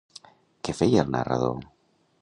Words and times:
Què 0.69 0.75
feia 0.79 1.05
el 1.05 1.15
narrador? 1.17 1.65